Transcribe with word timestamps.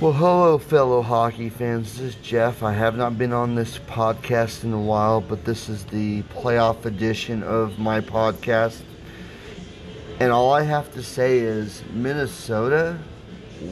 Well, 0.00 0.12
hello, 0.12 0.58
fellow 0.58 1.02
hockey 1.02 1.48
fans. 1.48 1.94
This 1.94 2.14
is 2.14 2.22
Jeff. 2.22 2.62
I 2.62 2.72
have 2.72 2.96
not 2.96 3.18
been 3.18 3.32
on 3.32 3.56
this 3.56 3.78
podcast 3.78 4.62
in 4.62 4.72
a 4.72 4.80
while, 4.80 5.20
but 5.20 5.44
this 5.44 5.68
is 5.68 5.84
the 5.86 6.22
playoff 6.22 6.84
edition 6.84 7.42
of 7.42 7.80
my 7.80 8.00
podcast. 8.00 8.82
And 10.20 10.30
all 10.30 10.52
I 10.52 10.62
have 10.62 10.92
to 10.92 11.02
say 11.02 11.40
is 11.40 11.82
Minnesota, 11.92 12.96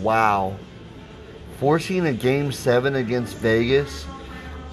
wow. 0.01 0.57
Forcing 1.61 2.07
a 2.07 2.13
game 2.13 2.51
seven 2.51 2.97
against 2.97 3.37
Vegas, 3.37 4.05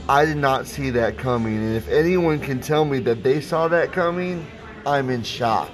I 0.09 0.25
did 0.25 0.37
not 0.37 0.65
see 0.65 0.89
that 0.89 1.19
coming. 1.19 1.57
And 1.57 1.75
if 1.75 1.87
anyone 1.87 2.39
can 2.39 2.61
tell 2.61 2.83
me 2.83 2.97
that 3.01 3.21
they 3.21 3.41
saw 3.41 3.67
that 3.67 3.91
coming, 3.91 4.47
I'm 4.87 5.11
in 5.11 5.21
shock. 5.21 5.69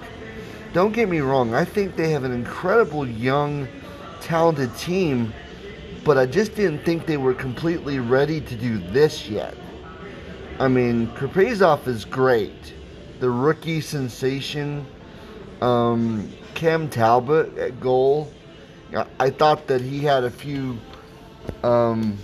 Don't 0.74 0.92
get 0.92 1.08
me 1.08 1.22
wrong, 1.22 1.54
I 1.54 1.64
think 1.64 1.96
they 1.96 2.12
have 2.12 2.26
an 2.26 2.34
incredible 2.34 3.08
young, 3.08 3.66
talented 4.20 4.76
team 4.76 5.32
but 6.04 6.18
I 6.18 6.26
just 6.26 6.56
didn't 6.56 6.84
think 6.84 7.06
they 7.06 7.18
were 7.18 7.34
completely 7.34 8.00
ready 8.00 8.42
to 8.42 8.56
do 8.56 8.78
this 8.78 9.30
yet. 9.30 9.56
I 10.60 10.68
mean, 10.68 11.08
Kaprizov 11.16 11.88
is 11.88 12.06
great. 12.06 12.74
The 13.20 13.30
rookie 13.30 13.82
sensation, 13.82 14.86
um, 15.62 16.32
Cam 16.54 16.90
Talbot 16.90 17.58
at 17.58 17.80
goal. 17.80 18.32
I 19.20 19.30
thought 19.30 19.68
that 19.68 19.82
he 19.82 20.00
had 20.00 20.24
a 20.24 20.32
few 20.32 20.78
um, 21.64 22.18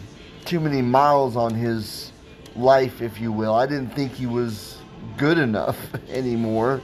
too 0.46 0.60
many 0.60 0.82
miles 0.82 1.36
on 1.36 1.54
his 1.54 2.12
life, 2.56 3.02
if 3.02 3.20
you 3.20 3.32
will. 3.32 3.54
I 3.54 3.66
didn't 3.66 3.90
think 3.90 4.14
he 4.14 4.26
was 4.26 4.78
good 5.18 5.38
enough 5.38 5.78
anymore, 6.10 6.82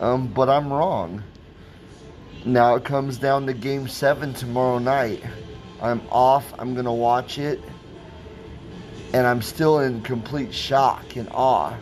um, 0.00 0.28
but 0.28 0.48
I'm 0.48 0.72
wrong. 0.72 1.22
Now 2.44 2.76
it 2.76 2.84
comes 2.84 3.18
down 3.18 3.46
to 3.46 3.52
game 3.52 3.88
seven 3.88 4.32
tomorrow 4.32 4.78
night. 4.78 5.22
I'm 5.80 6.02
off. 6.10 6.52
I'm 6.58 6.74
going 6.74 6.86
to 6.86 6.92
watch 6.92 7.38
it. 7.38 7.60
And 9.12 9.26
I'm 9.26 9.42
still 9.42 9.80
in 9.80 10.02
complete 10.02 10.52
shock 10.52 11.16
and 11.16 11.28
awe. 11.30 11.76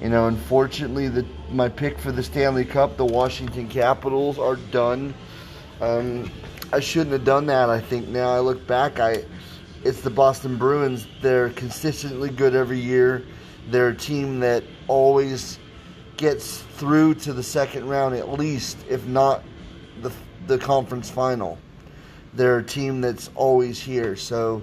You 0.00 0.08
know, 0.08 0.26
unfortunately, 0.26 1.08
the, 1.08 1.24
my 1.50 1.68
pick 1.68 1.98
for 1.98 2.10
the 2.10 2.22
Stanley 2.22 2.64
Cup, 2.64 2.96
the 2.96 3.04
Washington 3.04 3.68
Capitals, 3.68 4.38
are 4.38 4.56
done. 4.56 5.14
Um, 5.80 6.30
I 6.72 6.80
shouldn't 6.80 7.12
have 7.12 7.24
done 7.24 7.46
that. 7.46 7.70
I 7.70 7.80
think 7.80 8.08
now 8.08 8.30
I 8.30 8.40
look 8.40 8.66
back, 8.66 8.98
I 8.98 9.24
it's 9.84 10.00
the 10.00 10.10
Boston 10.10 10.56
Bruins. 10.56 11.08
They're 11.20 11.50
consistently 11.50 12.30
good 12.30 12.54
every 12.54 12.78
year. 12.78 13.24
They're 13.68 13.88
a 13.88 13.96
team 13.96 14.38
that 14.40 14.62
always 14.86 15.58
gets 16.16 16.58
through 16.58 17.14
to 17.14 17.32
the 17.32 17.42
second 17.42 17.88
round 17.88 18.14
at 18.14 18.30
least, 18.32 18.78
if 18.88 19.06
not 19.06 19.42
the 20.02 20.12
the 20.46 20.58
conference 20.58 21.10
final 21.10 21.58
they're 22.34 22.58
a 22.58 22.64
team 22.64 23.00
that's 23.00 23.30
always 23.34 23.80
here. 23.80 24.16
So 24.16 24.62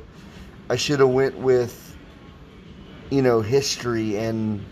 I 0.70 0.76
should 0.76 1.00
have 1.00 1.10
went 1.10 1.38
with 1.38 1.98
you 3.10 3.22
know 3.22 3.42
history 3.42 4.18
and 4.18 4.66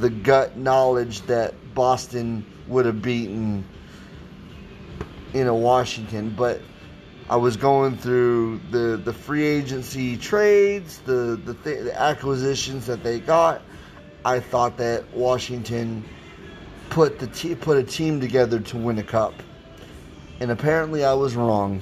the 0.00 0.10
gut 0.10 0.56
knowledge 0.56 1.22
that 1.22 1.54
Boston 1.74 2.44
would 2.68 2.86
have 2.86 3.02
beaten 3.02 3.64
you 5.32 5.44
know 5.44 5.54
Washington, 5.54 6.34
but 6.36 6.60
I 7.28 7.36
was 7.36 7.56
going 7.56 7.96
through 7.96 8.60
the 8.70 9.00
the 9.02 9.12
free 9.12 9.44
agency 9.44 10.16
trades, 10.16 10.98
the 11.00 11.40
the, 11.44 11.54
th- 11.54 11.84
the 11.84 12.00
acquisitions 12.00 12.86
that 12.86 13.02
they 13.02 13.20
got. 13.20 13.62
I 14.26 14.40
thought 14.40 14.78
that 14.78 15.12
Washington 15.12 16.02
put 16.88 17.18
the 17.18 17.26
te- 17.26 17.54
put 17.54 17.76
a 17.76 17.82
team 17.82 18.20
together 18.20 18.58
to 18.58 18.78
win 18.78 18.98
a 18.98 19.02
cup 19.02 19.34
and 20.40 20.50
apparently 20.50 21.04
I 21.04 21.14
was 21.14 21.36
wrong. 21.36 21.80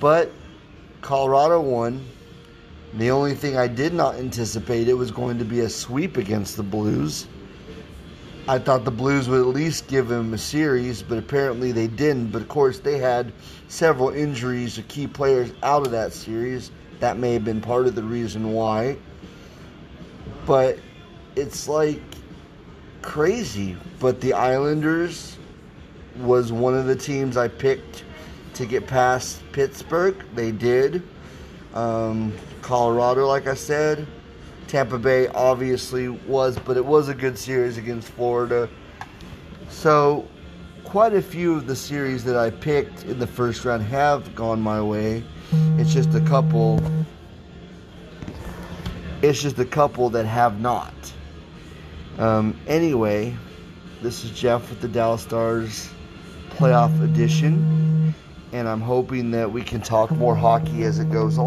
But 0.00 0.30
Colorado 1.02 1.60
won. 1.60 2.04
The 2.94 3.10
only 3.10 3.34
thing 3.34 3.56
I 3.56 3.66
did 3.66 3.92
not 3.92 4.14
anticipate 4.16 4.88
it 4.88 4.94
was 4.94 5.10
going 5.10 5.38
to 5.38 5.44
be 5.44 5.60
a 5.60 5.68
sweep 5.68 6.16
against 6.16 6.56
the 6.56 6.62
Blues. 6.62 7.26
I 8.48 8.58
thought 8.58 8.84
the 8.84 8.92
Blues 8.92 9.28
would 9.28 9.40
at 9.40 9.46
least 9.48 9.88
give 9.88 10.08
them 10.08 10.32
a 10.32 10.38
series, 10.38 11.02
but 11.02 11.18
apparently 11.18 11.72
they 11.72 11.88
didn't. 11.88 12.28
But 12.28 12.42
of 12.42 12.48
course, 12.48 12.78
they 12.78 12.98
had 12.98 13.32
several 13.68 14.10
injuries 14.10 14.78
of 14.78 14.86
key 14.88 15.06
players 15.06 15.52
out 15.62 15.84
of 15.84 15.92
that 15.92 16.12
series. 16.12 16.70
That 17.00 17.18
may 17.18 17.34
have 17.34 17.44
been 17.44 17.60
part 17.60 17.86
of 17.86 17.94
the 17.94 18.04
reason 18.04 18.52
why. 18.52 18.96
But 20.46 20.78
it's 21.34 21.68
like 21.68 22.00
crazy. 23.02 23.76
But 23.98 24.20
the 24.20 24.32
Islanders 24.32 25.35
was 26.18 26.52
one 26.52 26.74
of 26.74 26.86
the 26.86 26.96
teams 26.96 27.36
I 27.36 27.48
picked 27.48 28.04
to 28.54 28.66
get 28.66 28.86
past 28.86 29.42
Pittsburgh. 29.52 30.24
They 30.34 30.50
did. 30.50 31.02
Um, 31.74 32.32
Colorado, 32.62 33.26
like 33.26 33.46
I 33.46 33.54
said. 33.54 34.06
Tampa 34.66 34.98
Bay 34.98 35.28
obviously 35.28 36.08
was, 36.08 36.58
but 36.58 36.76
it 36.76 36.84
was 36.84 37.08
a 37.08 37.14
good 37.14 37.38
series 37.38 37.78
against 37.78 38.08
Florida. 38.08 38.68
So, 39.68 40.26
quite 40.84 41.14
a 41.14 41.22
few 41.22 41.54
of 41.54 41.66
the 41.66 41.76
series 41.76 42.24
that 42.24 42.36
I 42.36 42.50
picked 42.50 43.04
in 43.04 43.18
the 43.18 43.26
first 43.26 43.64
round 43.64 43.82
have 43.84 44.34
gone 44.34 44.60
my 44.60 44.82
way. 44.82 45.22
It's 45.76 45.92
just 45.92 46.14
a 46.14 46.20
couple. 46.20 46.80
It's 49.22 49.40
just 49.40 49.58
a 49.58 49.64
couple 49.64 50.10
that 50.10 50.24
have 50.26 50.60
not. 50.60 50.94
Um, 52.18 52.58
anyway, 52.66 53.36
this 54.02 54.24
is 54.24 54.30
Jeff 54.30 54.70
with 54.70 54.80
the 54.80 54.88
Dallas 54.88 55.22
Stars 55.22 55.90
playoff 56.56 57.02
edition. 57.02 58.14
And 58.52 58.66
I'm 58.66 58.80
hoping 58.80 59.30
that 59.32 59.50
we 59.50 59.62
can 59.62 59.82
talk 59.82 60.10
more 60.10 60.34
hockey 60.34 60.84
as 60.84 60.98
it 60.98 61.10
goes 61.12 61.36
on. 61.36 61.44